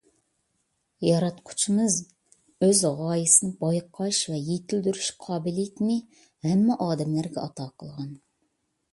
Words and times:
ياراتقۇچىمىز 1.07 1.97
ئۆز 2.67 2.79
غايىسىنى 3.01 3.51
بايقاش 3.59 4.21
ۋە 4.31 4.39
يېتىلدۈرۈش 4.47 5.09
قابىلىيىتىنى 5.25 5.99
ھەممە 6.47 6.79
ئادەملەرگە 6.87 7.43
ئاتا 7.45 7.69
قىلغان. 7.83 8.09